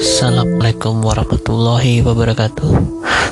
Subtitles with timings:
[0.00, 2.72] Assalamualaikum warahmatullahi wabarakatuh.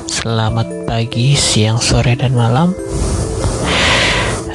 [0.04, 2.76] Selamat pagi, siang, sore, dan malam.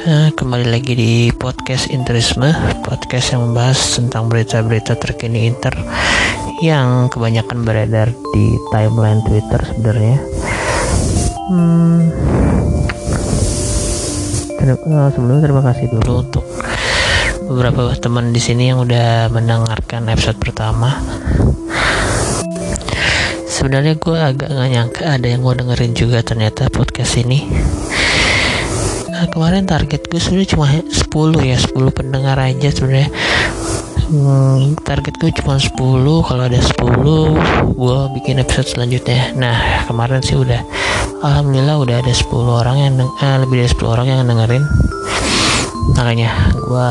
[0.06, 2.54] Eh, Kembali lagi di podcast Interisme
[2.86, 5.74] Podcast yang membahas tentang berita-berita terkini Inter
[6.62, 10.16] Yang kebanyakan beredar di timeline Twitter sebenarnya.
[11.50, 11.98] Hmm,
[14.62, 16.22] eh, Sebelumnya terima kasih dulu.
[16.22, 16.46] Untuk
[17.50, 21.02] beberapa teman di sini yang udah mendengarkan episode pertama
[23.64, 27.48] sebenarnya gue agak nggak nyangka ada yang mau dengerin juga ternyata podcast ini.
[29.08, 33.08] Nah, kemarin target gue sebenarnya cuma 10 ya 10 pendengar aja sebenarnya.
[34.12, 35.80] Hmm, target gue cuma 10
[36.28, 39.32] kalau ada 10 gue bikin episode selanjutnya.
[39.32, 40.60] Nah kemarin sih udah
[41.24, 44.64] alhamdulillah udah ada 10 orang yang eh, lebih dari 10 orang yang dengerin.
[45.96, 46.88] Makanya gue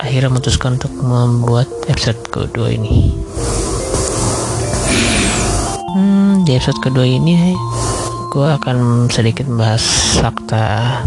[0.00, 3.12] akhirnya memutuskan untuk membuat episode kedua ini
[6.44, 7.56] di episode kedua ini
[8.28, 9.80] gue akan sedikit membahas
[10.20, 11.00] fakta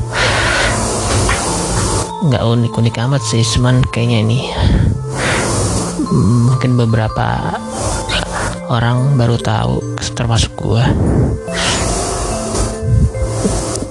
[2.25, 4.39] nggak unik-unik amat sih, cuman kayaknya ini
[6.49, 7.53] mungkin beberapa
[8.73, 9.77] orang baru tahu,
[10.17, 10.83] termasuk gue.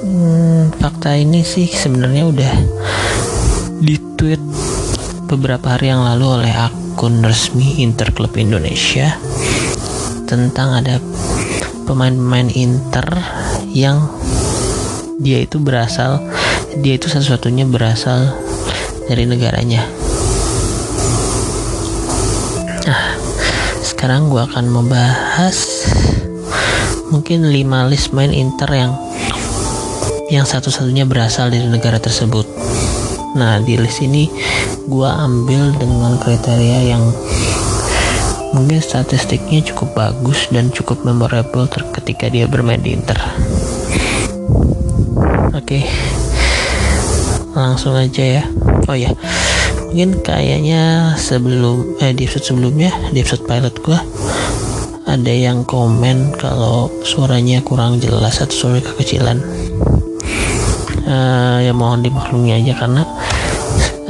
[0.03, 2.55] Hmm, fakta ini sih sebenarnya udah
[3.87, 4.43] ditweet
[5.31, 9.15] beberapa hari yang lalu oleh akun resmi Inter Club Indonesia
[10.27, 10.99] tentang ada
[11.87, 13.07] pemain-pemain Inter
[13.71, 14.03] yang
[15.23, 16.21] dia itu berasal
[16.77, 18.37] dia itu satu-satunya berasal
[19.09, 19.87] dari negaranya.
[22.85, 23.17] Nah,
[23.81, 25.57] sekarang gua akan membahas
[27.09, 28.93] mungkin 5 list main Inter yang
[30.27, 32.45] yang satu-satunya berasal dari negara tersebut.
[33.39, 34.29] Nah, di list ini
[34.91, 37.05] gua ambil dengan kriteria yang
[38.55, 41.67] mungkin statistiknya cukup bagus dan cukup memorable
[41.97, 43.17] ketika dia bermain di Inter.
[45.57, 45.83] Oke,
[47.57, 48.45] langsung aja ya.
[48.87, 49.11] Oh ya,
[49.91, 53.99] mungkin kayaknya sebelum eh, di episode sebelumnya di episode pilot gua
[55.07, 59.39] ada yang komen kalau suaranya kurang jelas atau suara kekecilan.
[61.07, 63.03] Eh, ya mohon dimaklumi aja karena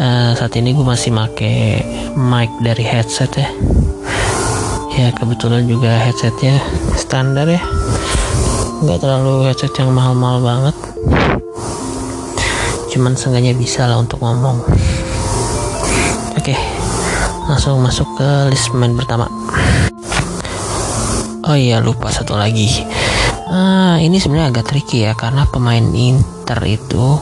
[0.00, 1.84] eh, saat ini gue masih make
[2.16, 3.48] mic dari headset ya
[4.96, 6.56] ya kebetulan juga headsetnya
[6.96, 7.60] standar ya.
[8.80, 10.76] Nggak terlalu headset yang mahal-mahal banget.
[12.96, 14.64] Cuman seenggaknya bisa lah untuk ngomong.
[16.40, 16.56] Oke
[17.46, 19.28] langsung masuk ke list main pertama.
[21.46, 22.66] Oh iya lupa satu lagi.
[23.46, 27.20] Ah ini sebenarnya agak tricky ya karena pemain Inter itu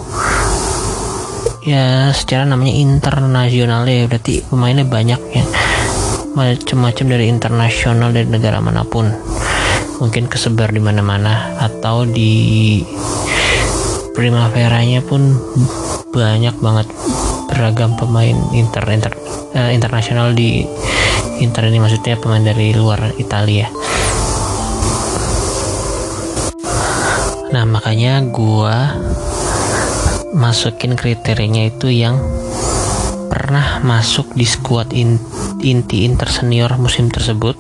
[1.65, 5.45] ya secara namanya internasional ya berarti pemainnya banyak ya
[6.35, 9.07] macam-macam dari internasional dari negara mana pun.
[10.03, 12.83] Mungkin kesebar di mana-mana atau di
[14.15, 15.39] primaveranya pun
[16.11, 16.87] banyak banget
[17.51, 19.15] beragam pemain inter, inter
[19.55, 20.67] eh, internasional di
[21.39, 23.71] inter ini maksudnya pemain dari luar Italia.
[27.55, 28.99] Nah makanya gua
[30.35, 32.19] masukin kriterianya itu yang
[33.31, 35.23] pernah masuk di skuad in-
[35.65, 37.57] inti Inter senior musim tersebut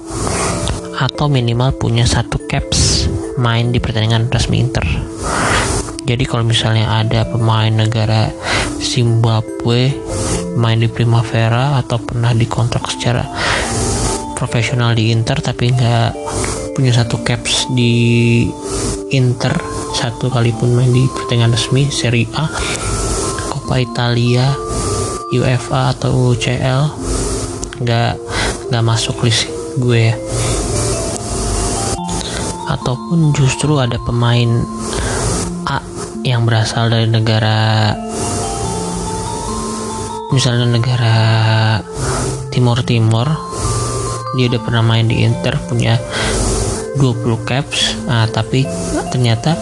[1.01, 3.09] atau minimal punya satu caps
[3.41, 4.85] main di pertandingan resmi Inter.
[6.05, 8.29] Jadi kalau misalnya ada pemain negara
[8.77, 9.97] Zimbabwe
[10.61, 13.25] main di Primavera atau pernah dikontrak secara
[14.37, 16.13] profesional di Inter tapi nggak
[16.77, 18.45] punya satu caps di
[19.17, 19.57] Inter
[19.97, 22.45] satu kali pun main di pertandingan resmi Serie A,
[23.49, 24.53] Coppa Italia,
[25.33, 27.04] UEFA atau UCL
[27.84, 28.17] nggak
[28.72, 29.47] nggak masuk list
[29.77, 30.15] gue ya.
[32.72, 34.65] Ataupun justru ada pemain
[35.69, 35.84] A
[36.25, 37.93] yang berasal dari negara
[40.33, 41.17] misalnya negara
[42.50, 43.29] Timur Timur
[44.35, 45.94] dia udah pernah main di Inter punya
[46.99, 47.94] 20 caps.
[48.06, 48.67] Nah, tapi
[49.14, 49.55] ternyata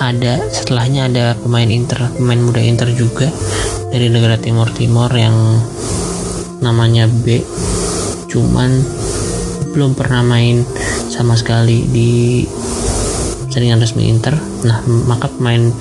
[0.00, 3.28] ada setelahnya ada pemain Inter pemain muda Inter juga
[3.92, 5.60] dari negara Timur Timur yang
[6.60, 7.40] namanya B.
[8.30, 8.70] Cuman
[9.74, 10.62] belum pernah main
[11.10, 12.44] sama sekali di
[13.50, 14.38] jaringan resmi Inter.
[14.64, 15.74] Nah maka pemain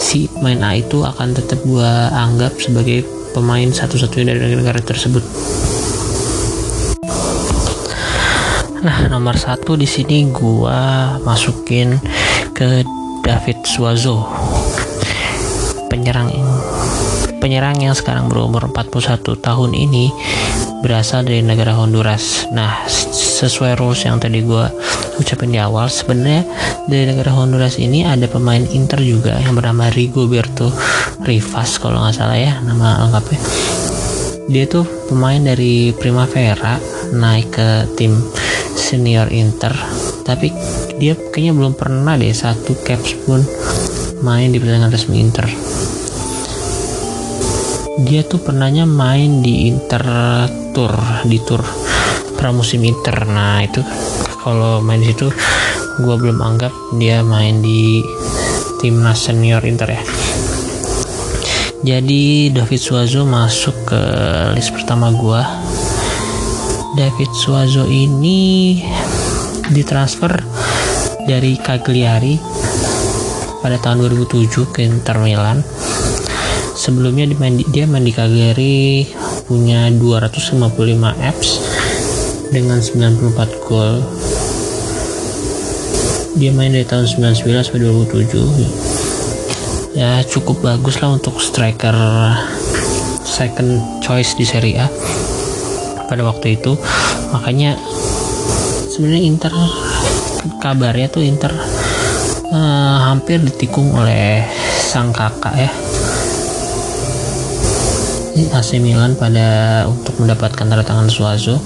[0.00, 3.04] si pemain A itu akan tetap gua anggap sebagai
[3.36, 5.24] pemain satu-satunya dari negara tersebut.
[8.82, 11.96] Nah nomor satu di sini gua masukin
[12.50, 12.82] ke
[13.22, 14.26] David Suazo
[15.86, 16.32] penyerang
[17.42, 20.14] penyerang yang sekarang berumur 41 tahun ini
[20.86, 22.46] berasal dari negara Honduras.
[22.54, 24.62] Nah, sesuai rules yang tadi gue
[25.18, 26.46] ucapin di awal, sebenarnya
[26.86, 30.70] dari negara Honduras ini ada pemain Inter juga yang bernama Rigoberto
[31.26, 33.42] Rivas kalau nggak salah ya nama lengkapnya.
[34.46, 36.78] Dia tuh pemain dari Primavera
[37.10, 37.68] naik ke
[37.98, 38.14] tim
[38.78, 39.74] senior Inter,
[40.22, 40.54] tapi
[41.02, 43.42] dia kayaknya belum pernah deh satu caps pun
[44.22, 45.50] main di pertandingan resmi Inter
[48.00, 50.00] dia tuh pernahnya main di Inter
[50.72, 50.96] Tour
[51.28, 51.60] di tour
[52.40, 53.28] pramusim Inter.
[53.28, 53.84] Nah itu
[54.40, 55.28] kalau main di situ
[56.00, 58.00] gue belum anggap dia main di
[58.80, 60.02] timnas senior Inter ya.
[61.82, 64.02] Jadi David Suazo masuk ke
[64.54, 65.42] list pertama gue
[66.96, 68.80] David Suazo ini
[69.68, 70.40] ditransfer
[71.28, 72.38] dari Cagliari
[73.60, 75.60] pada tahun 2007 ke Inter Milan
[76.82, 77.30] sebelumnya
[77.70, 79.06] dia Cagliari
[79.46, 80.58] punya 255
[81.22, 81.62] apps
[82.50, 84.02] dengan 94 gol.
[86.34, 88.90] Dia main dari tahun 99 sampai 2007
[89.92, 91.92] ya cukup bagus lah untuk striker
[93.22, 94.90] second choice di Serie A
[96.10, 96.74] pada waktu itu.
[97.30, 97.78] Makanya
[98.90, 99.54] sebenarnya Inter
[100.58, 101.54] kabarnya tuh Inter
[102.50, 104.42] uh, hampir ditikung oleh
[104.82, 105.70] sang kakak ya
[108.50, 111.62] AC Milan pada untuk mendapatkan tanda tangan Suazo.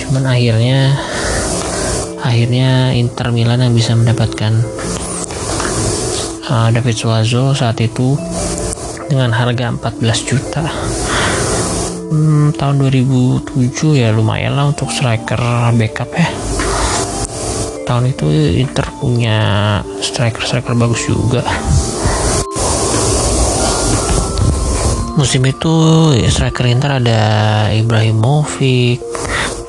[0.00, 0.96] Cuman akhirnya
[2.24, 4.52] akhirnya Inter Milan yang bisa mendapatkan
[6.48, 8.16] uh, David Suazo saat itu
[9.12, 10.64] dengan harga 14 juta.
[12.14, 15.40] Hmm, tahun 2007 ya lumayan lah untuk striker
[15.76, 16.28] backup ya.
[17.84, 18.26] Tahun itu
[18.64, 19.38] Inter punya
[20.00, 21.44] striker-striker bagus juga
[25.14, 25.74] musim itu
[26.18, 27.22] ya, striker Inter ada
[27.70, 28.98] Ibrahimovic,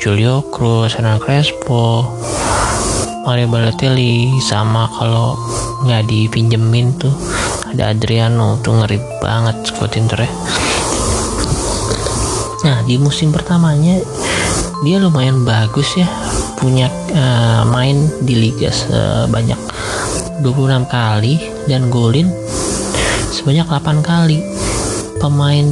[0.02, 2.02] Julio Cruz, Hernan Crespo,
[3.30, 5.38] Mario Balotelli sama kalau
[5.86, 7.14] nggak dipinjemin tuh
[7.70, 10.32] ada Adriano tuh ngeri banget squad Inter ya.
[12.66, 14.02] Nah di musim pertamanya
[14.82, 16.10] dia lumayan bagus ya
[16.58, 19.58] punya uh, main di liga sebanyak
[20.42, 21.38] 26 kali
[21.70, 22.30] dan golin
[23.30, 24.55] sebanyak 8 kali
[25.20, 25.72] pemain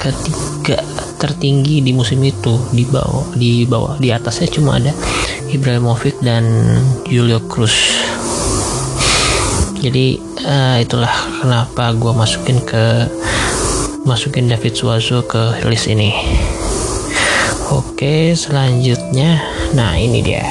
[0.00, 0.82] ketiga
[1.22, 3.94] tertinggi di musim itu di bawah di bawah.
[4.02, 4.90] Di atasnya cuma ada
[5.52, 6.44] Ibrahimovic dan
[7.06, 8.02] Julio Cruz.
[9.82, 11.10] Jadi uh, itulah
[11.42, 13.06] kenapa gue masukin ke
[14.02, 16.14] masukin David Suazo ke list ini.
[17.70, 19.42] Oke selanjutnya.
[19.74, 20.44] Nah ini dia.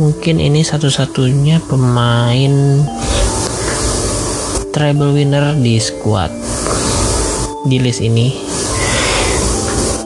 [0.00, 2.80] Mungkin ini satu-satunya pemain
[4.80, 6.32] treble winner di squad.
[7.68, 8.32] Di list ini.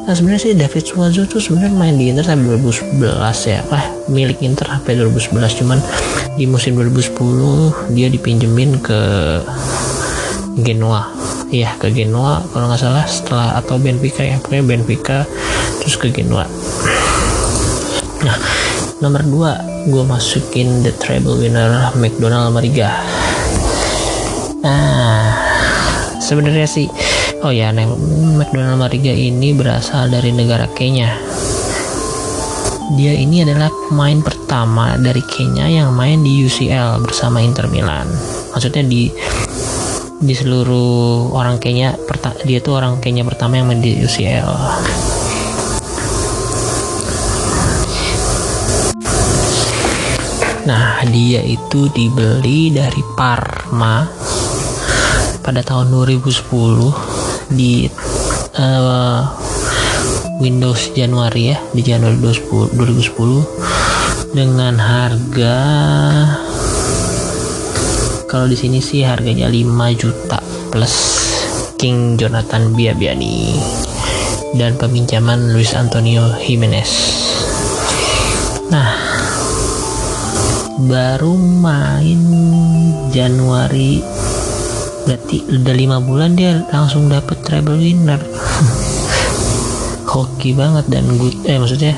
[0.02, 3.62] Nah sebenarnya sih David Suazo tuh sebenarnya main di Inter sampai 2011 ya.
[3.70, 5.78] Lah milik Inter sampai 2011 cuman
[6.34, 9.00] di musim 2010 dia dipinjemin ke
[10.58, 11.06] Genoa.
[11.54, 14.42] Iya ke Genoa kalau nggak salah setelah atau Benfica ya.
[14.42, 15.22] Pokoknya Benfica
[15.78, 16.50] terus ke Genoa.
[18.26, 18.36] Nah
[18.98, 22.90] nomor 2 gue masukin the treble winner McDonald Mariga
[24.64, 25.28] Nah,
[26.24, 26.88] sebenarnya sih,
[27.44, 31.12] oh ya, McDonald Mariga ini berasal dari negara Kenya.
[32.96, 38.08] Dia ini adalah pemain pertama dari Kenya yang main di UCL bersama Inter Milan.
[38.56, 39.12] Maksudnya di
[40.24, 41.92] di seluruh orang Kenya,
[42.48, 44.48] dia tuh orang Kenya pertama yang main di UCL.
[50.64, 54.23] Nah, dia itu dibeli dari Parma
[55.44, 56.40] pada tahun 2010
[57.52, 57.84] di
[58.56, 59.22] uh,
[60.40, 62.72] Windows Januari ya di Januari 2010,
[63.12, 65.56] 2010 dengan harga
[68.24, 70.40] kalau di sini sih harganya 5 juta
[70.72, 70.96] plus
[71.76, 73.60] King Jonathan Biabiani
[74.56, 76.90] dan peminjaman Luis Antonio Jimenez.
[78.72, 78.90] Nah
[80.88, 82.20] baru main
[83.14, 84.02] Januari
[85.04, 88.20] berarti udah lima bulan dia langsung dapet treble winner.
[90.10, 91.92] Hoki banget dan good eh maksudnya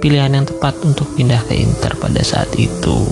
[0.00, 3.06] pilihan yang tepat untuk pindah ke Inter pada saat itu.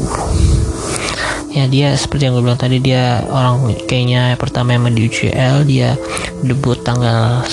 [1.54, 5.62] Ya dia seperti yang gue bilang tadi dia orang kayaknya pertama yang main di UCL
[5.70, 5.94] dia
[6.42, 7.46] debut tanggal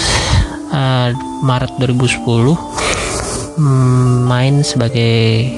[0.74, 1.10] uh,
[1.46, 2.26] Maret 2010
[3.62, 5.54] hmm, main sebagai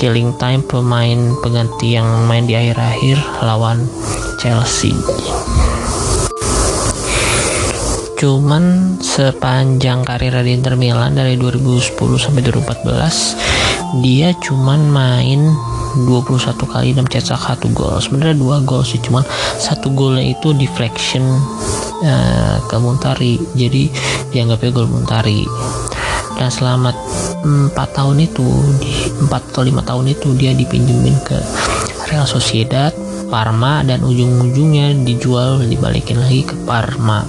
[0.00, 3.84] killing time pemain pengganti yang main di akhir-akhir lawan
[4.40, 4.96] Chelsea.
[8.20, 15.40] cuman sepanjang karir di Inter Milan dari 2010 sampai 2014 dia cuman main
[16.04, 17.98] 21 kali dan cetak satu gol.
[17.98, 19.24] Sebenarnya dua gol sih cuman
[19.58, 21.24] satu golnya itu deflection
[22.04, 23.40] uh, ke Muntari.
[23.58, 23.90] Jadi
[24.30, 25.42] dianggapnya gol Muntari
[26.40, 26.96] dan selama
[27.44, 28.48] 4 tahun itu
[28.80, 31.36] di 4 atau 5 tahun itu dia dipinjemin ke
[32.08, 32.96] Real Sociedad
[33.28, 37.22] Parma dan ujung-ujungnya dijual dibalikin lagi ke Parma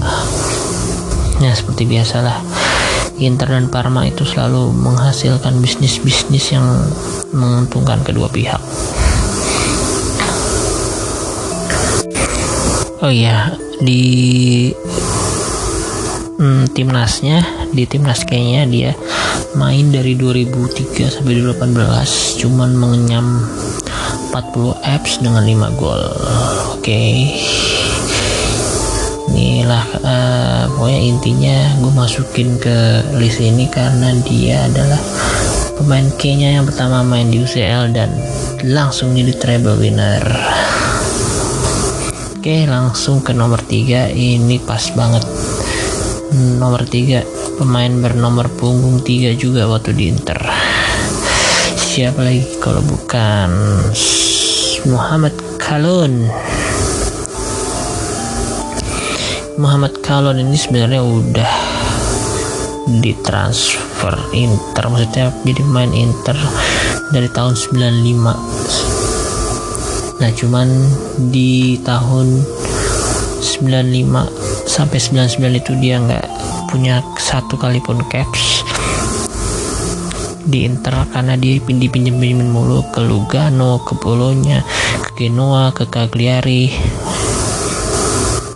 [1.44, 2.40] ya seperti biasalah
[3.22, 6.66] Inter dan Parma itu selalu menghasilkan bisnis-bisnis yang
[7.30, 8.58] menguntungkan kedua pihak.
[13.02, 14.74] Oh iya, di
[16.42, 18.24] hmm, timnasnya, di timnas.
[18.28, 18.92] Kayaknya dia
[19.56, 23.28] main dari 2003 sampai 2018 cuman mengenyam
[24.32, 26.04] 40 apps dengan 5 gol.
[26.78, 26.84] Oke.
[26.84, 27.16] Okay
[29.32, 35.00] inilah uh, pokoknya intinya gue masukin ke list ini karena dia adalah
[35.80, 38.12] pemain Kenya yang pertama main di UCL dan
[38.68, 40.26] langsung jadi treble winner.
[42.36, 45.24] Oke langsung ke nomor 3 ini pas banget.
[46.58, 50.42] Nomor 3 pemain bernomor punggung 3 juga waktu di Inter.
[51.78, 53.54] Siapa lagi kalau bukan
[54.90, 56.26] Muhammad Kalun
[59.62, 61.54] Muhammad Kalon ini sebenarnya udah
[62.98, 66.34] ditransfer Inter maksudnya jadi main Inter
[67.14, 70.66] dari tahun 95 nah cuman
[71.30, 72.42] di tahun
[73.38, 76.41] 95 sampai 99 itu dia nggak
[76.72, 78.64] punya satu kali pun caps
[80.48, 84.64] di Inter karena dia dipinjam-pinjamin mulu ke Lugano, ke Bolonya,
[85.04, 86.72] ke Genoa, ke Cagliari.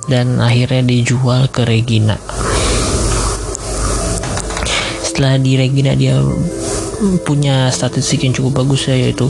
[0.06, 2.16] Dan akhirnya dijual ke Regina.
[5.02, 6.22] Setelah di Regina dia
[7.26, 9.28] punya statistik yang cukup bagus ya yaitu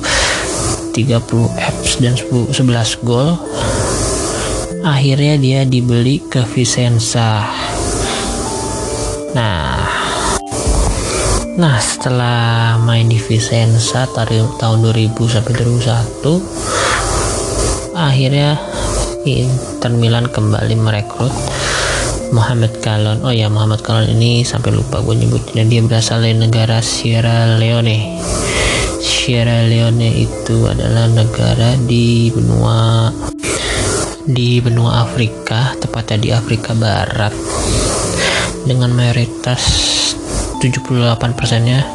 [0.94, 1.22] 30
[1.60, 3.40] apps dan 10, 11 gol.
[4.86, 7.50] Akhirnya dia dibeli ke Vicenza
[9.36, 9.84] nah.
[11.56, 18.60] Nah setelah main di Vicenza dari tahun 2000 sampai 2001 akhirnya
[19.24, 21.32] Inter Milan kembali merekrut
[22.36, 26.84] Muhammad Kalon oh ya Muhammad Kalon ini sampai lupa gue nyebutnya dia berasal dari negara
[26.84, 28.20] Sierra Leone.
[29.00, 33.08] Sierra Leone itu adalah negara di benua
[34.28, 37.32] di benua Afrika tepatnya di Afrika Barat
[38.66, 39.62] dengan mayoritas
[40.60, 41.86] 78 persennya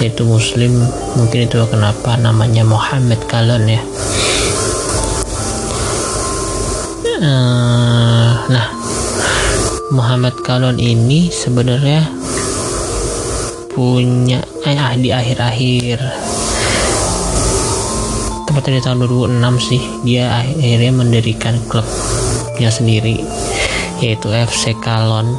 [0.00, 0.72] yaitu muslim.
[1.14, 3.82] Mungkin itu kenapa namanya Muhammad Kalon ya.
[7.20, 8.66] Uh, nah
[9.92, 12.08] Muhammad Kalon ini sebenarnya
[13.70, 16.00] punya eh, ah, di akhir-akhir
[18.48, 18.98] tepatnya di tahun
[19.38, 23.22] 2006 sih dia akhirnya mendirikan klubnya sendiri
[24.02, 25.38] yaitu FC Kalon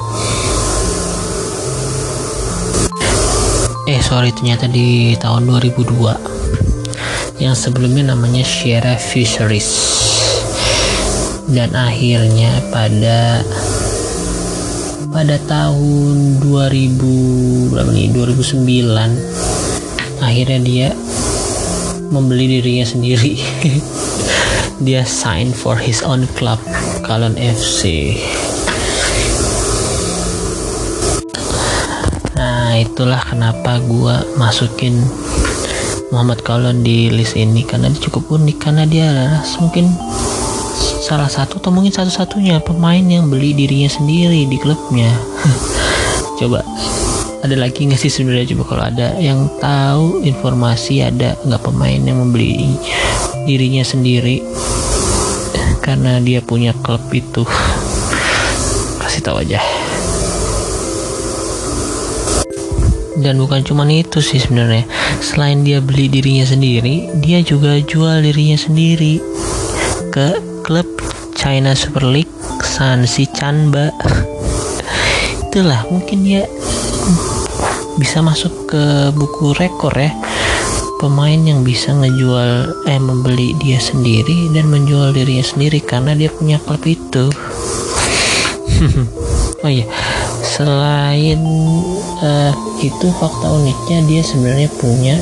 [3.92, 9.68] eh sorry ternyata di tahun 2002 yang sebelumnya namanya Sierra Fisheries.
[11.52, 13.44] Dan akhirnya pada
[15.12, 18.16] pada tahun 2000 berapa nih?
[18.16, 20.96] 2009 akhirnya dia
[22.16, 23.36] membeli dirinya sendiri.
[24.82, 26.58] Dia sign for his own club
[27.06, 28.18] Kalon FC
[32.82, 34.98] itulah kenapa gua masukin
[36.12, 39.88] Muhammad Kalon di list ini karena dia cukup unik karena dia adalah mungkin
[41.00, 45.08] salah satu atau mungkin satu-satunya pemain yang beli dirinya sendiri di klubnya.
[46.40, 46.68] Coba
[47.42, 48.52] ada lagi nggak sih sebenarnya?
[48.52, 52.76] Coba kalau ada yang tahu informasi ada nggak pemain yang membeli
[53.48, 54.44] dirinya sendiri?
[55.86, 57.48] Karena dia punya klub itu.
[59.00, 59.71] Kasih tahu aja
[63.22, 64.86] dan bukan cuma itu sih sebenarnya.
[65.22, 69.22] Selain dia beli dirinya sendiri dia juga jual dirinya sendiri
[70.12, 70.86] ke klub
[71.38, 72.30] China Super League
[72.62, 73.90] Sansi Chanba
[75.52, 76.48] itulah mungkin ya
[78.00, 80.16] bisa masuk ke buku rekor ya.
[81.02, 86.62] Pemain yang bisa ngejual eh membeli dia sendiri dan menjual dirinya sendiri karena dia punya
[86.62, 87.28] klub itu.
[89.62, 89.86] Oh iya
[90.62, 91.42] selain
[92.22, 92.54] uh,
[92.86, 95.18] itu fakta uniknya dia sebenarnya punya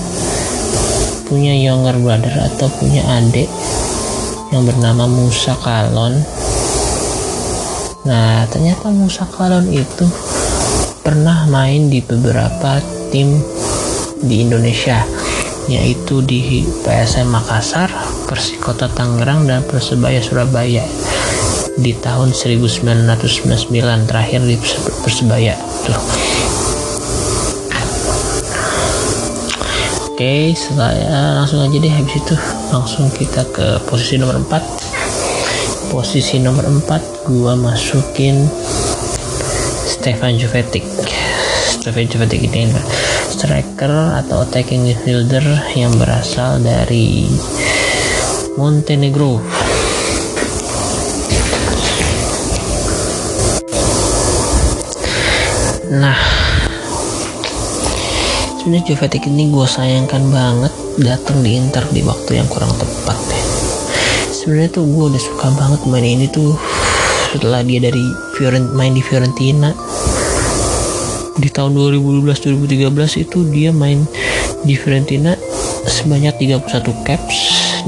[1.32, 3.48] punya younger brother atau punya adik
[4.52, 6.20] yang bernama Musa Kalon.
[8.04, 10.04] Nah, ternyata Musa Kalon itu
[11.00, 13.40] pernah main di beberapa tim
[14.20, 15.00] di Indonesia
[15.70, 17.88] yaitu di PSM Makassar,
[18.28, 20.84] Persikota Tangerang dan Persebaya Surabaya
[21.80, 23.72] di tahun 1999
[24.06, 24.56] terakhir di
[25.00, 25.56] Persebaya
[25.88, 26.00] tuh.
[30.12, 32.36] Oke, saya langsung aja deh habis itu
[32.76, 35.96] langsung kita ke posisi nomor 4.
[35.96, 38.44] Posisi nomor 4 gua masukin
[39.88, 40.84] Stefan Jovetic.
[41.80, 42.68] Stefan Jovetic ini
[43.32, 45.44] striker atau attacking midfielder
[45.80, 47.24] yang berasal dari
[48.60, 49.40] Montenegro.
[55.90, 56.14] Nah,
[58.62, 60.70] sebenarnya Jovetic ini gue sayangkan banget
[61.02, 63.42] datang di Inter di waktu yang kurang tepat ya.
[64.30, 66.54] Sebenarnya tuh gue udah suka banget main ini tuh
[67.34, 68.06] setelah dia dari
[68.38, 69.74] Fiorent main di Fiorentina
[71.42, 74.06] di tahun 2012-2013 itu dia main
[74.62, 75.34] di Fiorentina
[75.90, 77.38] sebanyak 31 caps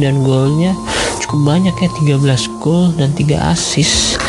[0.02, 0.74] dan golnya
[1.22, 4.21] cukup banyak ya 13 gol dan 3 assist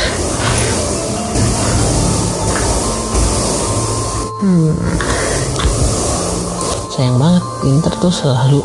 [6.93, 8.61] sayang banget Inter tuh selalu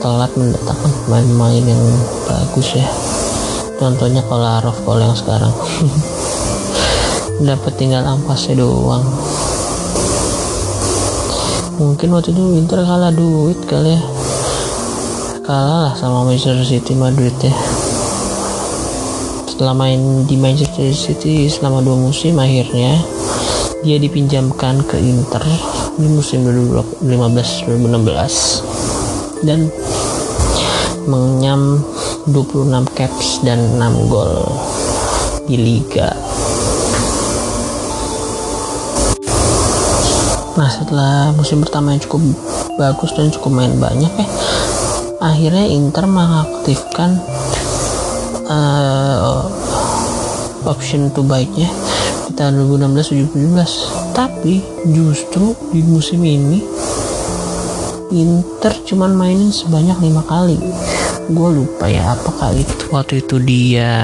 [0.00, 1.84] telat mendatangkan pemain-pemain yang
[2.24, 2.88] bagus ya.
[3.76, 5.52] Contohnya Kolarov kalau yang sekarang.
[7.52, 9.04] Dapat tinggal ampasnya doang.
[11.76, 14.02] Mungkin waktu itu Inter kalah duit kali ya.
[15.44, 17.52] Kalah lah sama Manchester City Madrid ya.
[19.44, 22.96] Setelah main di Manchester City selama dua musim akhirnya
[23.84, 25.44] dia dipinjamkan ke Inter
[26.00, 26.40] di musim
[27.04, 29.68] 2015-2016 dan
[31.04, 31.84] mengenyam
[32.28, 34.48] 26 caps dan 6 gol
[35.44, 36.16] di liga
[40.60, 42.20] Nah setelah musim pertama yang cukup
[42.76, 44.28] bagus dan cukup main banyak ya,
[45.24, 47.16] akhirnya Inter mengaktifkan
[48.44, 49.48] uh,
[50.68, 51.64] option to buy-nya
[52.28, 53.99] di tahun 2016-2017.
[54.10, 56.60] Tapi justru di musim ini
[58.10, 60.58] Inter cuman mainin sebanyak lima kali.
[61.30, 63.94] Gue lupa ya apakah itu waktu itu dia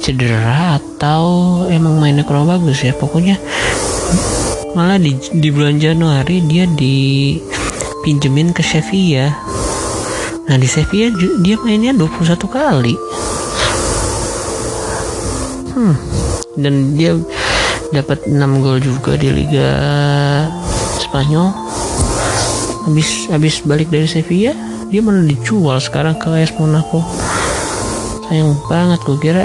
[0.00, 2.96] cedera atau emang mainnya kurang bagus ya.
[2.96, 3.36] Pokoknya
[4.74, 9.34] malah di, di bulan Januari dia dipinjemin ke Sevilla
[10.46, 11.10] nah di Sevilla
[11.42, 12.94] dia mainnya 21 kali
[15.74, 15.96] hmm
[16.58, 17.18] dan dia
[17.90, 19.70] dapat 6 gol juga di Liga
[21.02, 21.50] Spanyol.
[22.86, 24.54] Habis habis balik dari Sevilla
[24.90, 27.02] dia malah dijual sekarang ke AS Monaco.
[28.26, 29.44] Sayang banget gue kira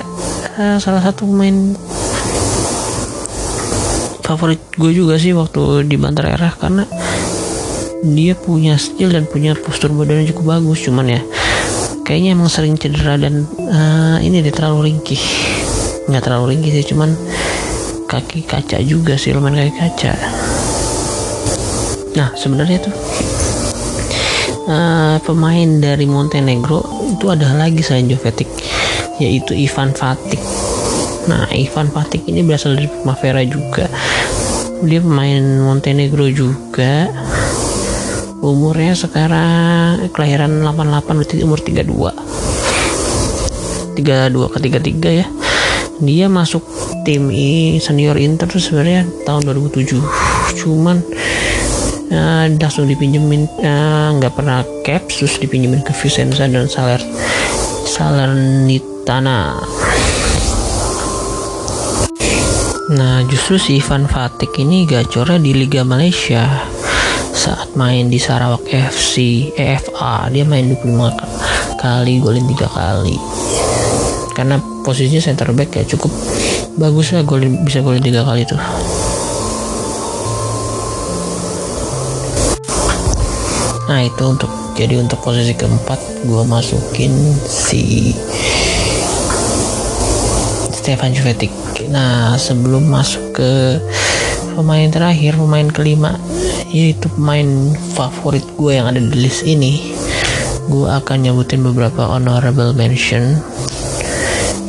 [0.58, 1.73] uh, salah satu pemain
[4.25, 6.81] favorit gue juga sih waktu di Bantar Era karena
[8.01, 10.86] dia punya skill dan punya postur badannya cukup bagus.
[10.86, 11.21] Cuman ya
[12.05, 15.21] kayaknya emang sering cedera dan uh, ini dia terlalu ringkih.
[16.10, 17.13] Nggak terlalu ringkih sih cuman
[18.15, 20.13] kaki kaca juga sih lumayan kaki kaca
[22.15, 22.95] nah sebenarnya tuh
[24.71, 26.80] uh, pemain dari Montenegro
[27.12, 28.47] itu ada lagi selain Jovetic
[29.19, 30.39] yaitu Ivan Fatik
[31.25, 33.89] Nah, Ivan Patik ini berasal dari Primavera juga.
[34.86, 37.10] Dia pemain Montenegro juga.
[38.45, 43.97] Umurnya sekarang kelahiran 88 berarti umur 32.
[43.97, 45.25] 32 ke 33 ya.
[45.97, 46.62] Dia masuk
[47.05, 50.01] tim I senior Inter tuh sebenarnya tahun 2007.
[50.57, 51.05] Cuman
[52.09, 56.99] uh, langsung dipinjemin eh, nggak uh, pernah caps terus dipinjemin ke Vicenza dan Saler
[57.85, 59.61] Salernitana.
[62.97, 66.45] Nah justru si Ivan Fatik ini gacornya di Liga Malaysia
[67.35, 73.17] saat main di Sarawak FC EFA dia main 25 kali golin 3 kali.
[74.35, 76.11] Karena posisinya center back ya cukup
[76.75, 78.59] bagus lah golin bisa golin 3 kali tuh.
[83.88, 87.15] Nah itu untuk jadi untuk posisi keempat gue masukin
[87.47, 88.11] si
[90.75, 91.53] Stefan Jovetic.
[91.88, 93.79] Nah sebelum masuk ke
[94.55, 96.19] pemain terakhir pemain kelima
[96.75, 99.95] yaitu pemain favorit gue yang ada di list ini
[100.67, 103.39] gue akan nyebutin beberapa honorable mention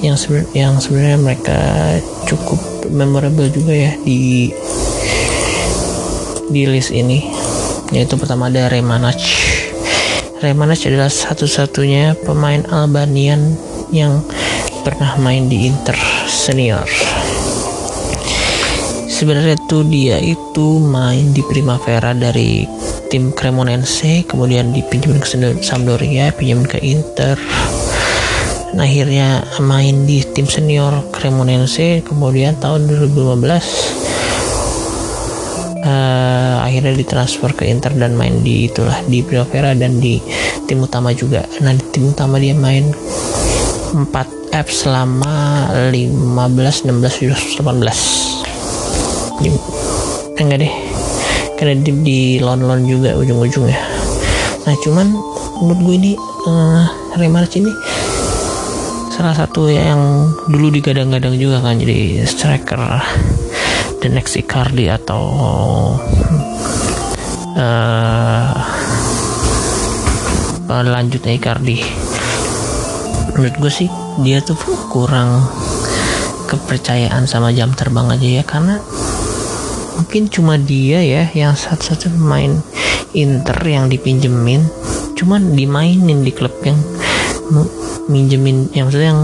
[0.07, 1.59] yang seben yang sebenarnya mereka
[2.31, 2.59] cukup
[2.91, 4.55] memorable juga ya di
[6.51, 7.27] di list ini.
[7.95, 9.19] Yaitu pertama ada Remanac
[10.37, 13.57] Remanac adalah satu-satunya pemain Albanian
[13.89, 14.21] yang
[14.85, 15.97] pernah main di Inter
[16.29, 16.85] senior.
[19.09, 22.69] Sebenarnya tuh dia itu main di Primavera dari
[23.09, 27.41] tim Cremonense kemudian dipinjemin ke Sampdoria pinjemin ke Inter
[28.77, 33.37] akhirnya main di tim senior Cremonense kemudian tahun 2015 uh,
[35.87, 40.21] eh, akhirnya ditransfer ke Inter dan main di itulah di Primavera dan di
[40.67, 41.47] tim utama juga.
[41.63, 42.91] Nah di tim utama dia main
[43.95, 44.07] 4
[44.53, 47.63] F selama 15 16 18
[49.37, 49.53] di,
[50.41, 50.73] enggak deh
[51.57, 53.81] karena di, di lon-lon juga ujung-ujungnya.
[54.69, 55.07] Nah cuman
[55.65, 56.13] menurut gue ini
[56.49, 56.85] uh,
[57.17, 57.73] Remarch ini
[59.17, 62.77] salah satu yang dulu digadang-gadang juga kan jadi striker
[64.05, 65.25] the next Icardi atau
[67.57, 68.53] uh,
[70.69, 71.81] lanjutnya Icardi.
[73.33, 73.89] Menurut gue sih
[74.21, 74.61] dia tuh
[74.93, 75.49] kurang
[76.53, 78.77] kepercayaan sama jam terbang aja ya karena
[79.97, 82.61] mungkin cuma dia ya yang satu-satu pemain
[83.17, 84.61] Inter yang dipinjemin
[85.17, 86.77] cuman dimainin di klub yang
[88.07, 89.23] minjemin yang maksudnya yang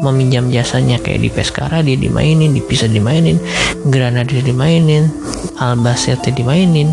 [0.00, 3.40] meminjam jasanya kayak di Pescara dia dimainin di Pisa dimainin
[3.88, 5.08] Granada dimainin
[5.56, 6.92] Albacete dimainin.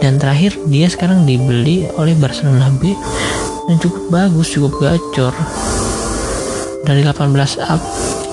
[0.00, 2.92] Dan terakhir dia sekarang dibeli oleh Barcelona B
[3.68, 5.32] dan cukup bagus cukup gacor.
[6.84, 7.32] Dari 18
[7.64, 7.80] up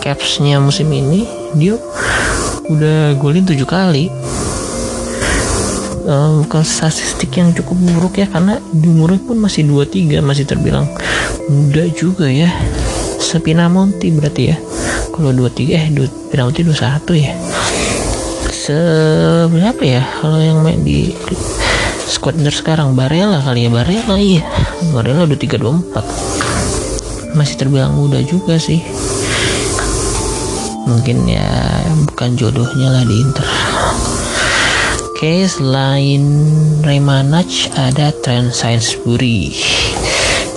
[0.04, 1.24] capsnya musim ini
[1.56, 1.80] dia
[2.68, 4.12] udah golin tujuh kali
[6.06, 10.88] um, bukan statistik yang cukup buruk ya karena di umurnya pun masih 23 masih terbilang
[11.50, 12.50] muda juga ya.
[13.22, 14.58] Sepina Monti berarti ya.
[15.14, 15.86] Kalau 23 eh
[16.32, 17.34] Pinamonti 21 ya.
[18.52, 18.78] Se
[19.50, 21.14] berapa ya kalau yang main di
[22.10, 22.94] squad sekarang?
[22.98, 24.44] Barella kali ya Barella iya.
[24.92, 28.84] Barella udah 324 masih terbilang muda juga sih.
[30.82, 31.46] Mungkin ya
[32.10, 33.71] bukan jodohnya lah di Inter
[35.22, 36.26] oke selain
[36.82, 39.54] Remanach ada Trent Sainsbury.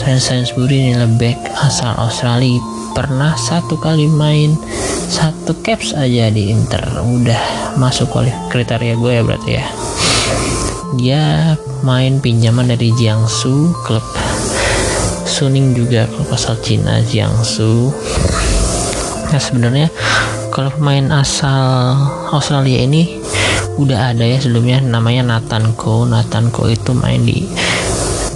[0.00, 2.64] Trent Sainsbury ini back asal Australia.
[2.96, 4.57] Pernah satu kali main
[5.12, 6.81] satu caps aja di Inter.
[6.96, 8.09] Udah masuk
[8.48, 9.66] kriteria gue ya berarti ya.
[10.96, 11.24] Dia
[11.85, 14.00] main pinjaman dari Jiangsu klub.
[15.29, 17.92] Suning juga klub asal Cina Jiangsu.
[19.29, 19.92] Nah sebenarnya
[20.48, 22.00] kalau pemain asal
[22.33, 23.20] Australia ini
[23.74, 27.42] udah ada ya sebelumnya namanya Nathan Ko Nathan Ko itu main di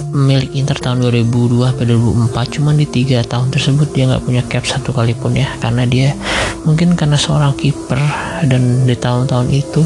[0.09, 4.65] milik Inter tahun 2002 sampai 2004 cuman di tiga tahun tersebut dia nggak punya cap
[4.65, 5.47] satu kali pun ya.
[5.61, 6.17] Karena dia
[6.65, 7.99] mungkin karena seorang kiper.
[8.39, 9.83] Dan di tahun-tahun itu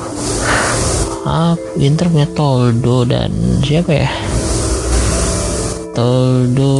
[1.28, 3.32] ah, Inter punya Toldo dan
[3.66, 4.10] siapa ya?
[5.94, 6.74] Toldo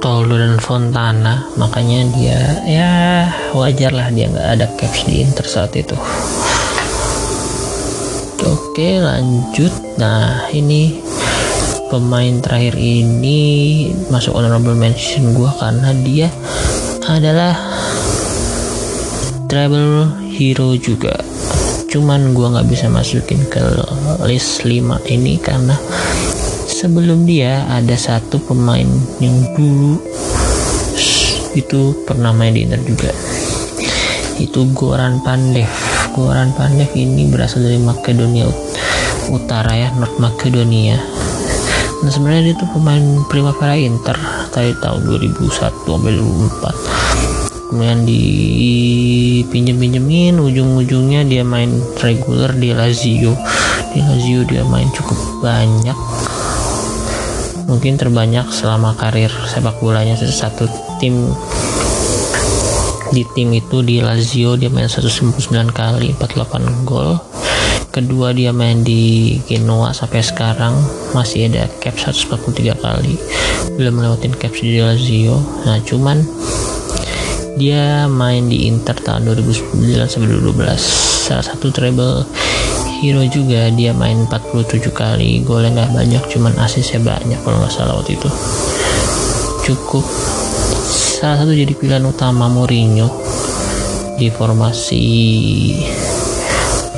[0.00, 2.92] Toldo dan Fontana makanya dia ya
[3.52, 5.92] wajar lah dia nggak ada caps di Inter saat itu.
[8.40, 9.68] Oke lanjut.
[10.00, 11.04] Nah ini
[11.92, 13.38] pemain terakhir ini
[14.08, 16.32] masuk honorable mention gua karena dia
[17.04, 17.52] adalah
[19.52, 21.12] travel hero juga.
[21.92, 23.60] Cuman gua nggak bisa masukin ke
[24.24, 25.76] list 5 ini karena
[26.80, 28.88] sebelum dia ada satu pemain
[29.20, 30.00] yang dulu.
[31.52, 33.12] Itu pernah main di Inter juga.
[34.40, 35.68] Itu Goran Pandev.
[36.16, 38.48] Goran Pandev ini berasal dari Makedonia
[39.28, 40.96] Utara ya North Makedonia.
[42.00, 44.16] Nah sebenarnya dia tuh pemain Primavera Inter
[44.48, 51.70] dari tahun 2001 sampai 2004 kemudian dipinjem-pinjemin ujung-ujungnya dia main
[52.02, 53.38] reguler di Lazio.
[53.94, 55.94] Di Lazio dia main cukup banyak
[57.70, 60.18] mungkin terbanyak selama karir sepak bolanya.
[60.18, 60.66] Satu
[60.98, 61.30] tim
[63.14, 67.14] di tim itu di Lazio dia main 199 kali 48 gol.
[67.90, 70.74] Kedua dia main di Genoa sampai sekarang
[71.14, 73.14] masih ada cap 143 kali.
[73.78, 75.38] Belum melewatin cap di Lazio.
[75.66, 76.22] Nah cuman
[77.58, 80.80] dia main di Inter tahun 2009 sampai 2012
[81.28, 82.24] salah satu treble
[83.00, 85.40] hero juga dia main 47 kali.
[85.40, 88.28] Golnya nggak banyak cuman asisnya banyak kalau nggak salah waktu itu.
[89.64, 90.04] Cukup
[91.20, 93.08] salah satu jadi pilihan utama Mourinho
[94.20, 95.08] di formasi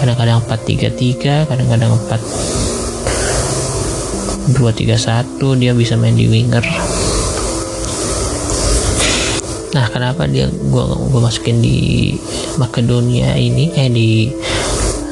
[0.02, 6.66] kadang-kadang 4-3-3 kadang-kadang 4 2-3-1 dia bisa main di winger.
[9.72, 12.10] Nah kenapa dia gua gua masukin di
[12.58, 13.70] Makedonia ini?
[13.78, 14.28] Eh di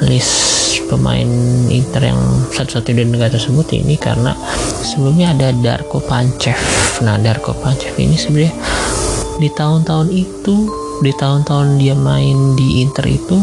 [0.05, 0.49] list
[0.90, 1.31] pemain
[1.70, 2.18] Inter yang
[2.50, 4.35] satu-satu di negara tersebut ini karena
[4.83, 6.59] sebelumnya ada Darko Pancev.
[7.07, 8.50] Nah Darko Pancev ini sebenarnya
[9.38, 10.57] di tahun-tahun itu
[11.07, 13.38] di tahun-tahun dia main di Inter itu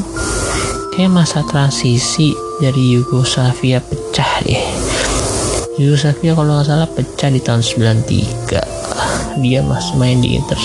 [0.92, 4.64] kayak masa transisi dari Yugoslavia pecah deh.
[5.80, 10.60] Yugoslavia kalau nggak salah pecah di tahun 93 dia masih main di Inter.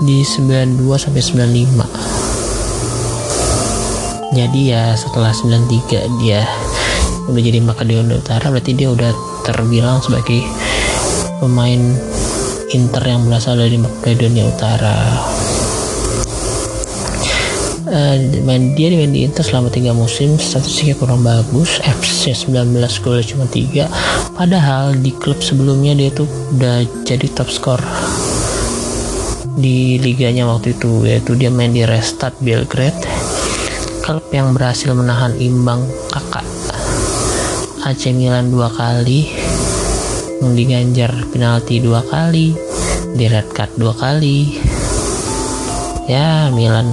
[0.00, 1.89] Di 92 sampai 95
[4.30, 6.46] jadi ya setelah 93 dia
[7.26, 9.10] udah jadi Makedonia Utara berarti dia udah
[9.42, 10.46] terbilang sebagai
[11.42, 11.82] pemain
[12.70, 14.94] Inter yang berasal dari Makedonia Utara.
[17.90, 18.14] Uh,
[18.46, 22.70] main dia main di Inter selama tiga musim statistiknya kurang bagus FC 19
[23.02, 23.90] gol cuma tiga
[24.38, 27.82] padahal di klub sebelumnya dia tuh udah jadi top skor
[29.58, 33.10] di liganya waktu itu yaitu dia main di Restad Belgrade
[34.10, 36.42] klub yang berhasil menahan imbang kakak
[37.86, 39.30] AC Milan dua kali
[40.42, 42.50] diganjar penalti dua kali
[43.14, 44.58] di red card dua kali.
[46.10, 46.90] Ya Milan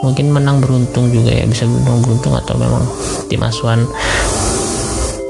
[0.00, 2.88] mungkin menang beruntung juga ya bisa menang beruntung atau memang
[3.28, 3.84] tim asuhan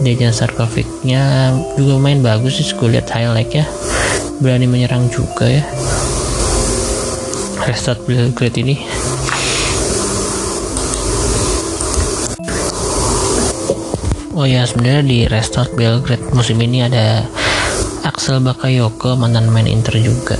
[0.06, 3.66] Dejan Sarkovicnya juga main bagus sih gue lihat highlight ya
[4.38, 5.66] berani menyerang juga ya.
[7.66, 8.97] Restart Belgrade ini
[14.38, 17.26] Oh ya sebenarnya di Restart Belgrade musim ini ada
[18.06, 20.38] Axel Bakayoko mantan main Inter juga.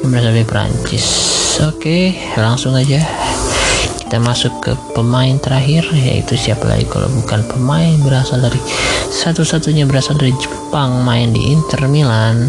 [0.00, 1.06] Yang berasal dari Prancis.
[1.68, 3.04] Oke langsung aja.
[4.00, 8.56] Kita masuk ke pemain terakhir yaitu siapa lagi kalau bukan pemain berasal dari
[9.12, 12.48] satu-satunya berasal dari Jepang main di Inter Milan.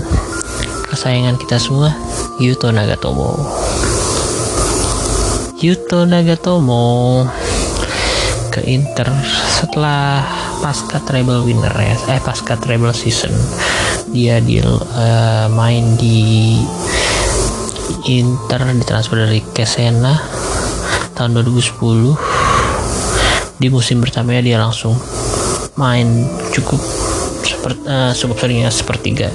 [0.87, 1.91] Kesayangan kita semua
[2.39, 3.43] Yuto Nagatomo.
[5.59, 7.27] Yuto Nagatomo
[8.53, 9.09] ke Inter
[9.49, 10.21] setelah
[10.61, 13.33] pasca treble winner ya eh pasca treble season.
[14.13, 16.61] Dia di uh, main di
[18.13, 20.13] Inter ditransfer dari Kesena
[21.17, 24.93] tahun 2010 di musim pertamanya dia langsung
[25.73, 26.77] main cukup
[27.41, 29.33] seperti uh, cukup seringnya sepertiga.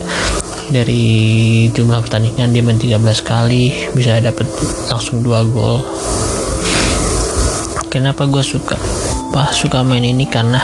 [0.68, 4.46] Dari jumlah pertandingan dia main 13 kali bisa dapat
[4.86, 5.82] langsung dua gol.
[7.88, 8.76] Kenapa gue suka
[9.28, 10.56] apa suka main ini karena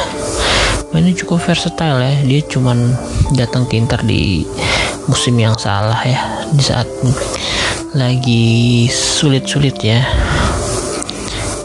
[0.88, 2.16] mainnya cukup versatile ya.
[2.24, 2.96] Dia cuman
[3.36, 3.76] datang ke
[4.08, 4.48] di
[5.04, 6.48] musim yang salah ya.
[6.48, 6.88] Di saat
[7.92, 10.00] lagi sulit-sulit ya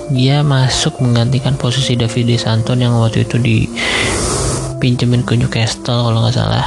[0.09, 6.65] dia masuk menggantikan posisi Davide Santon yang waktu itu dipinjemin ke Newcastle kalau nggak salah.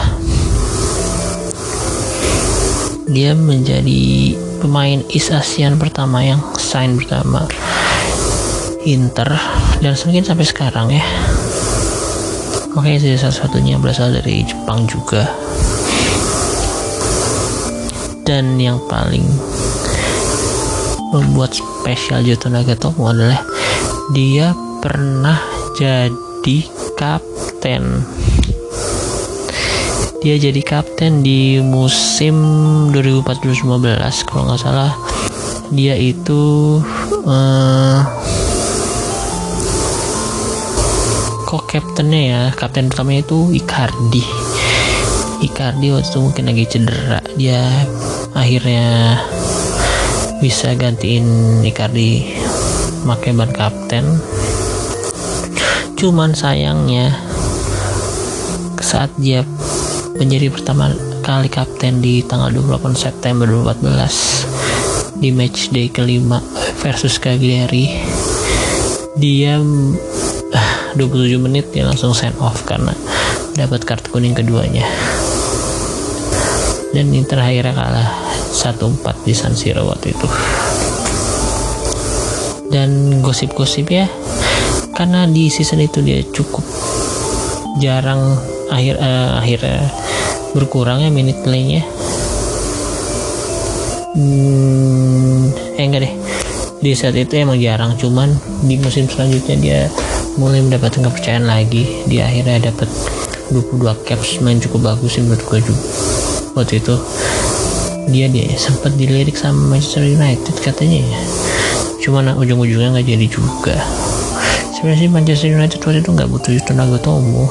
[3.11, 7.45] Dia menjadi pemain East Asian pertama yang sign pertama
[8.87, 9.31] Inter
[9.79, 11.05] dan mungkin sampai sekarang ya.
[12.73, 15.29] Oke jadi salah satunya berasal dari Jepang juga.
[18.25, 19.27] Dan yang paling
[21.13, 23.45] membuat spesial Joto Nagatomo adalah
[24.17, 25.37] dia pernah
[25.77, 26.59] jadi
[26.97, 28.03] kapten.
[30.25, 32.35] Dia jadi kapten di musim
[32.95, 34.95] 2014-15 kalau nggak salah.
[35.75, 36.79] Dia itu
[37.29, 38.01] uh,
[41.53, 42.43] kok kaptennya ya?
[42.57, 44.25] Kapten pertamanya itu Icardi.
[45.45, 47.21] Icardi waktu mungkin lagi cedera.
[47.37, 47.61] Dia
[48.33, 49.21] akhirnya
[50.41, 52.41] bisa gantiin Icardi
[53.05, 54.17] pakai ban kapten.
[56.01, 57.13] Cuman sayangnya
[58.81, 59.45] saat dia
[60.17, 60.89] menjadi pertama
[61.21, 66.41] kali kapten di tanggal 28 September 2014 di match day kelima
[66.81, 67.93] versus Cagliari
[69.21, 69.61] dia
[70.97, 72.93] 27 menit dia langsung send off karena
[73.57, 74.85] dapat kartu kuning keduanya.
[76.93, 78.09] Dan Inter akhirnya kalah
[78.53, 80.29] 1-4 di San Siro waktu itu.
[82.69, 84.09] Dan gosip-gosip ya
[84.93, 86.65] karena di season itu dia cukup
[87.81, 88.37] jarang
[88.69, 89.89] akhir uh, akhirnya
[90.53, 91.81] berkurang ya minute playnya.
[94.13, 95.49] Hmm,
[95.81, 96.15] eh enggak deh.
[96.85, 98.37] Di saat itu emang jarang cuman
[98.69, 99.81] di musim selanjutnya dia
[100.39, 102.05] mulai mendapatkan kepercayaan lagi.
[102.09, 102.89] Di akhirnya dapat
[103.51, 105.85] 22 caps main cukup bagus sih menurut gue juga.
[106.57, 106.95] Waktu itu
[108.13, 111.21] dia dia sempat dilirik sama Manchester United katanya ya.
[112.03, 113.77] Cuman ujung-ujungnya nggak jadi juga.
[114.77, 117.47] Sebenarnya sih Manchester United waktu itu nggak butuh tenaga Tomo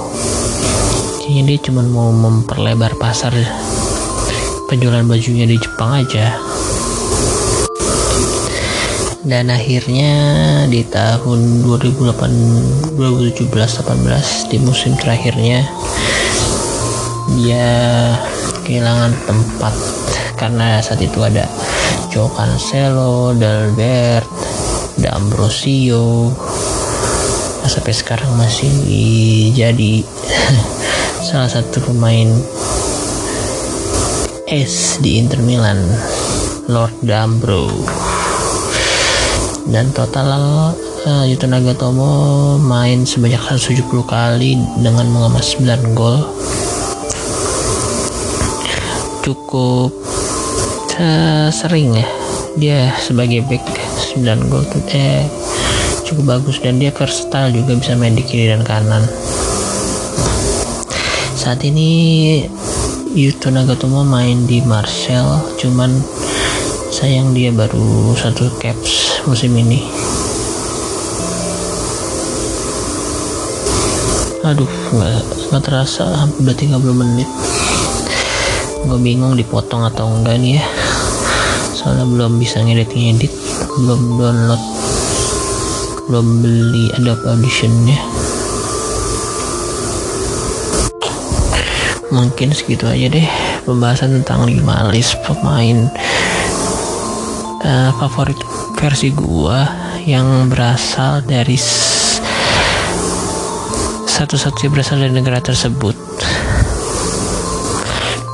[1.32, 3.32] kayaknya dia cuma mau memperlebar pasar
[4.68, 6.36] penjualan bajunya di Jepang aja
[9.22, 10.14] dan akhirnya
[10.66, 15.62] di tahun 2008 2017 18 di musim terakhirnya
[17.38, 17.70] dia
[18.66, 19.74] kehilangan tempat.
[20.38, 21.46] Karena saat itu ada
[22.10, 24.26] Joe Cancelo, Dalbert,
[24.98, 26.34] D'Ambrosio
[27.62, 28.74] nah, sampai sekarang masih
[29.54, 30.02] jadi
[31.30, 32.30] salah satu pemain
[34.50, 35.80] es di Inter Milan
[36.66, 37.70] Lord D'Ambro
[39.72, 40.28] dan total
[41.08, 46.20] uh, Yuto Nagatomo main sebanyak 170 kali dengan mengemas 9 gol.
[49.24, 49.96] Cukup
[51.00, 52.08] uh, sering ya.
[52.60, 53.64] Dia sebagai back
[54.20, 55.24] 9 gol eh
[56.04, 56.60] cukup bagus.
[56.60, 59.08] Dan dia versatile juga bisa main di kiri dan kanan.
[61.40, 62.44] Saat ini
[63.16, 65.40] Yuto Nagatomo main di Marcel.
[65.56, 65.96] Cuman
[66.92, 68.81] sayang dia baru satu caps
[69.28, 69.84] musim ini.
[74.42, 74.72] Aduh
[75.50, 77.30] nggak terasa hampir udah 30 menit.
[78.88, 80.66] Gue bingung dipotong atau enggak nih ya.
[81.78, 83.34] Soalnya belum bisa ngedit-ngedit
[83.72, 84.64] belum download
[86.12, 87.96] belum beli Adobe Auditionnya
[92.12, 93.28] mungkin segitu aja deh
[93.64, 94.60] pembahasan tentang 5
[94.92, 95.88] list pemain
[97.64, 98.36] uh, favorit
[98.82, 99.62] versi gua
[100.10, 101.54] yang berasal dari
[104.10, 105.94] satu-satunya berasal dari negara tersebut.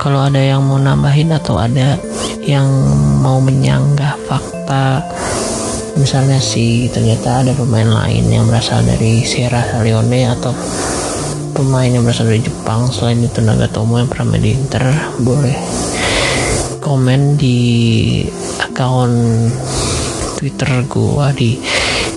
[0.00, 2.00] Kalau ada yang mau nambahin atau ada
[2.40, 2.64] yang
[3.20, 5.04] mau menyanggah fakta
[6.00, 10.56] misalnya si ternyata ada pemain lain yang berasal dari Sierra Leone atau
[11.52, 14.80] pemain yang berasal dari Jepang selain itu Nagatomo yang pernah main di Inter
[15.20, 15.58] boleh
[16.80, 17.58] komen di
[18.62, 19.12] akun
[20.38, 21.58] Twitter gua di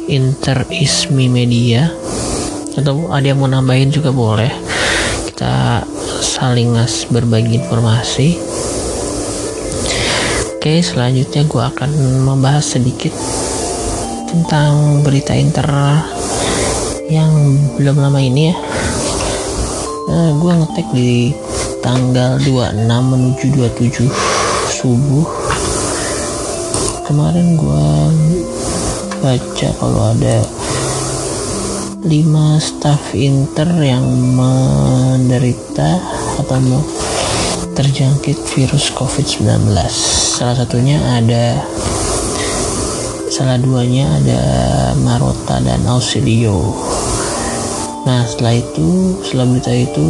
[0.06, 1.90] Inter Ismi Media.
[2.78, 4.54] Atau ada yang mau nambahin juga boleh.
[5.26, 5.82] Kita
[6.22, 8.38] saling ngas berbagi informasi.
[10.62, 11.90] Oke selanjutnya gue akan
[12.22, 13.10] membahas sedikit
[14.30, 15.66] tentang berita inter
[17.10, 18.56] yang belum lama ini ya.
[20.06, 21.34] Nah, gue ngetek di
[21.82, 24.06] tanggal 26 menuju 27
[24.70, 25.41] subuh
[27.12, 27.92] kemarin gue
[29.20, 30.40] baca kalau ada
[32.08, 32.08] 5
[32.64, 34.08] staff Inter yang
[34.40, 36.00] menderita
[36.40, 36.80] atau
[37.76, 39.76] terjangkit virus COVID-19.
[40.40, 41.60] Salah satunya ada
[43.28, 44.42] salah duanya ada
[45.04, 46.72] Marota dan Ausilio.
[48.08, 50.08] Nah setelah itu setelah berita itu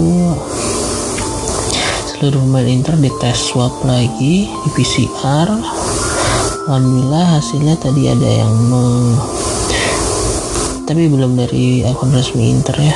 [2.13, 5.80] seluruh pemain Inter dites swab lagi di PCR.
[6.71, 9.19] Alhamdulillah hasilnya tadi ada yang meng
[10.87, 12.95] tapi belum dari akun resmi Inter ya.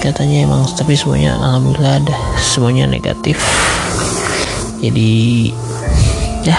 [0.00, 3.36] Katanya emang tapi semuanya alhamdulillah ada semuanya negatif.
[4.80, 5.52] Jadi
[6.40, 6.56] ya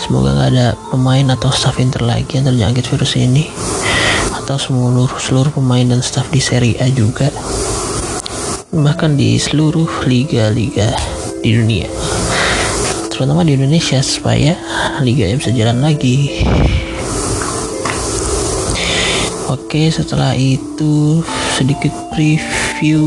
[0.00, 3.52] semoga nggak ada pemain atau staff Inter lagi yang terjangkit virus ini.
[4.32, 7.28] Atau seluruh seluruh pemain dan staff di Serie A juga.
[8.72, 10.88] Bahkan di seluruh liga-liga
[11.44, 12.13] di dunia
[13.14, 14.58] terutama di Indonesia supaya
[15.06, 16.42] liga bisa jalan lagi
[19.54, 21.22] Oke, setelah itu
[21.54, 23.02] sedikit preview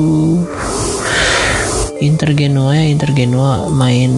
[1.99, 2.87] Inter Genoa ya.
[2.87, 4.11] Inter Genoa main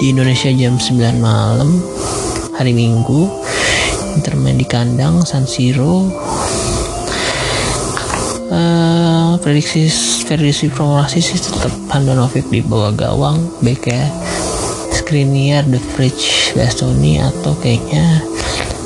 [0.00, 1.80] di Indonesia jam 9 malam
[2.56, 3.28] hari Minggu.
[4.16, 6.08] Inter main di kandang San Siro.
[8.52, 9.88] Uh, prediksi
[10.28, 14.08] prediksi promosi sih tetap Handanovic di bawah gawang, ya
[15.04, 18.24] Skriniar, The Fridge, Bastoni atau kayaknya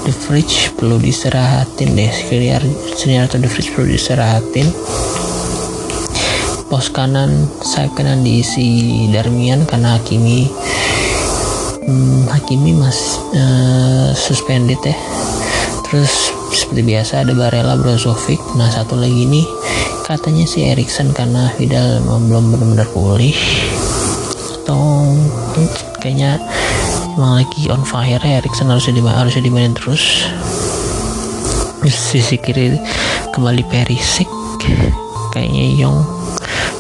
[0.02, 2.11] The Fridge perlu diserahatin deh.
[2.11, 2.59] Skriniar,
[2.98, 4.66] Skriniar atau The Fridge perlu diserahatin.
[6.66, 10.50] Pos kanan sayap kanan diisi Darmian karena Hakimi
[11.87, 14.98] hmm, Hakimi mas uh, suspended ya.
[15.87, 18.42] Terus seperti biasa ada Barella Brozovic.
[18.59, 19.46] Nah satu lagi nih
[20.02, 23.38] katanya si Erikson karena Vidal belum benar-benar pulih
[25.99, 26.38] kayaknya
[27.18, 28.42] emang lagi on fire ya.
[28.42, 30.26] Erikson harusnya di harusnya dimainin terus.
[31.88, 32.74] Sisi kiri
[33.32, 34.28] kembali Perisik
[35.30, 36.03] kayaknya Yong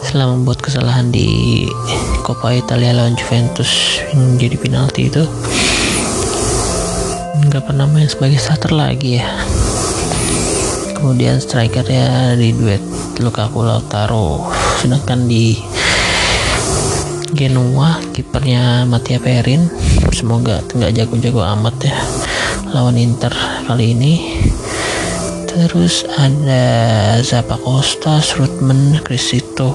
[0.02, 1.68] setelah membuat kesalahan di
[2.24, 5.24] Coppa Italia lawan Juventus yang jadi penalti itu.
[7.48, 9.28] Nggak pernah main sebagai starter lagi ya.
[10.96, 12.82] Kemudian striker ya di duet
[13.22, 14.50] Lukaku Lautaro.
[14.80, 15.56] Sedangkan di
[17.34, 19.68] Genoa kipernya Mattia Perin
[20.14, 21.96] semoga nggak jago-jago amat ya
[22.72, 23.32] lawan Inter
[23.68, 24.14] kali ini.
[25.48, 26.64] Terus ada
[27.24, 29.74] Zappa Costa, Srutman, Crisito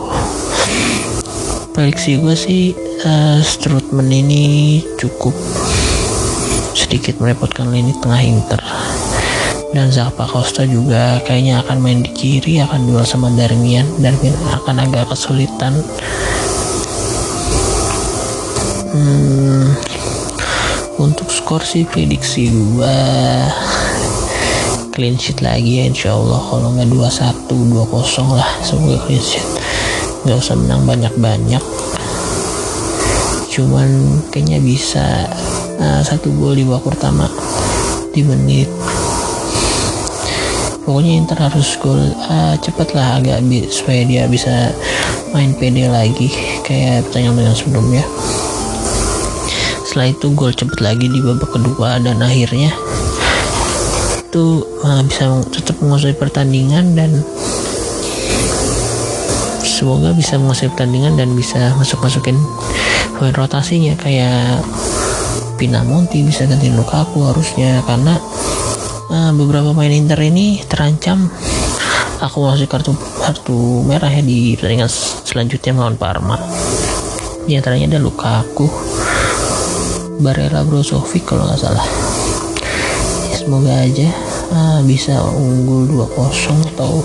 [1.73, 2.63] prediksi gue sih
[3.03, 5.33] uh, Strutman ini cukup
[6.77, 8.61] sedikit merepotkan lini tengah Inter.
[9.73, 13.89] Dan Zappa Costa juga kayaknya akan main di kiri akan duel sama Darmian.
[13.97, 15.81] Darmian akan agak kesulitan
[18.93, 19.65] hmm,
[21.01, 22.93] untuk skor sih prediksi gua
[24.93, 26.37] clean sheet lagi ya insya Allah.
[26.37, 29.47] Kalau nggak 21 20 lah semoga clean sheet.
[30.23, 31.63] Nggak usah menang banyak-banyak.
[33.49, 33.89] Cuman
[34.29, 35.25] kayaknya bisa
[35.81, 37.25] uh, satu gol di babak pertama
[38.13, 38.69] di menit.
[40.85, 43.41] Pokoknya Inter harus gol uh, cepat lah agak
[43.73, 44.69] supaya dia bisa
[45.33, 46.29] main PD lagi.
[46.61, 48.05] Kayak pertanyaan-pertanyaan sebelumnya
[49.93, 52.73] setelah itu gol cepet lagi di babak kedua dan akhirnya
[54.25, 57.21] itu uh, bisa tetap menguasai pertandingan dan
[59.61, 62.33] semoga bisa menguasai pertandingan dan bisa masuk masukin
[63.21, 63.93] poin rotasinya.
[64.01, 64.65] Kayak
[65.61, 68.17] Pinamonti bisa ganti Lukaku harusnya karena
[69.13, 71.29] uh, beberapa pemain Inter ini terancam
[72.17, 74.89] aku masih kartu kartu merah ya di pertandingan
[75.21, 76.41] selanjutnya melawan Parma.
[77.45, 78.92] Di antaranya ada Lukaku
[80.21, 81.87] Barella Brozovic kalau nggak salah.
[83.33, 84.09] Semoga aja
[84.53, 87.01] uh, bisa unggul 2-0 atau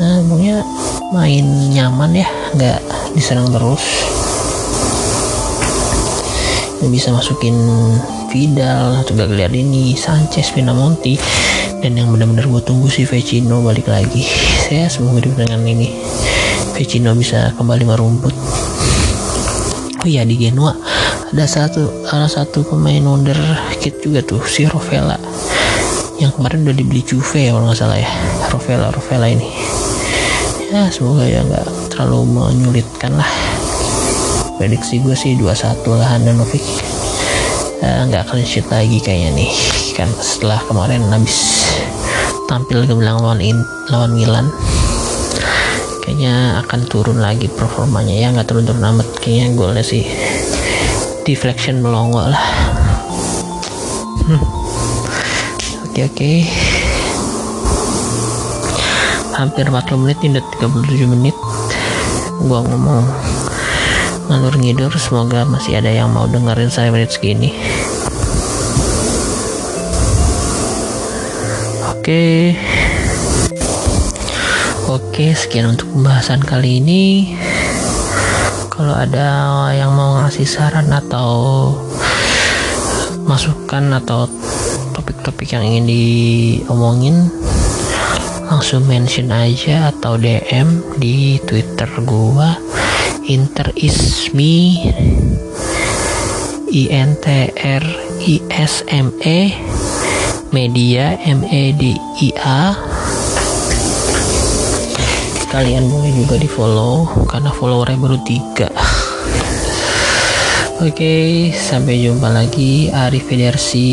[0.00, 0.62] pokoknya
[1.10, 2.78] main nyaman ya nggak
[3.18, 4.06] diserang terus.
[6.80, 7.54] Bisa masukin
[8.30, 11.18] Vidal atau Gagliardini Sanchez Pinamonti
[11.82, 14.22] dan yang benar-benar gue tunggu si Vecino balik lagi.
[14.64, 15.88] Saya semoga di pertandingan ini
[16.78, 18.34] Vecino bisa kembali merumput.
[20.00, 20.99] Oh iya di Genoa
[21.30, 23.38] ada satu salah satu pemain wonder
[23.78, 25.14] kid juga tuh si Rovella.
[26.18, 28.10] Yang kemarin udah dibeli Juve ya kalau nggak salah ya.
[28.50, 29.46] Rovella Rovella ini.
[30.74, 33.30] Ya semoga ya nggak terlalu menyulitkan lah.
[34.58, 36.66] Prediksi gue sih 21 lah Handanovic.
[37.78, 39.50] Nggak uh, clean lagi kayaknya nih.
[39.94, 41.70] Kan setelah kemarin habis
[42.50, 44.50] tampil gemilang lawan in, lawan Milan.
[46.02, 48.18] Kayaknya akan turun lagi performanya.
[48.18, 49.06] Ya nggak turun-turun amat.
[49.22, 50.02] Kayaknya golnya sih
[51.24, 52.44] deflection melongo lah.
[54.26, 54.42] Hmm.
[55.90, 56.32] oke oke.
[59.36, 60.46] Hampir 40 menit ini udah
[60.80, 61.36] 37 menit.
[62.44, 63.04] Gua ngomong
[64.30, 67.50] ngalur ngidur semoga masih ada yang mau dengerin saya menit segini.
[71.90, 72.54] Oke.
[74.90, 77.34] Oke sekian untuk pembahasan kali ini
[78.80, 79.28] kalau ada
[79.76, 81.68] yang mau ngasih saran atau
[83.28, 84.24] masukan atau
[84.96, 87.28] topik-topik yang ingin diomongin
[88.48, 92.56] langsung mention aja atau DM di Twitter gua
[93.28, 94.88] Inter Ismi
[96.72, 97.84] I N T R
[98.24, 99.60] I S M E
[100.56, 102.89] Media M E D I A
[105.50, 108.70] kalian boleh juga di follow karena followernya baru tiga.
[110.80, 112.88] Oke sampai jumpa lagi.
[112.88, 113.28] Arif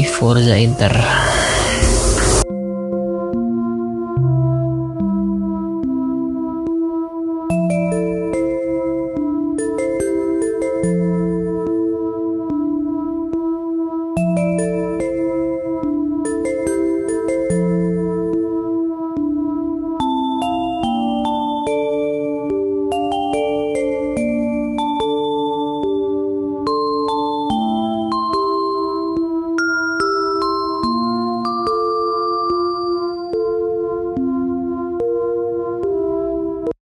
[0.05, 0.93] Forza Inter